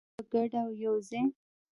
[0.15, 1.23] په ګډه او یوځای.